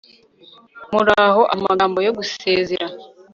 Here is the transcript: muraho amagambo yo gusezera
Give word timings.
muraho 0.91 1.41
amagambo 1.55 1.99
yo 2.07 2.11
gusezera 2.17 2.87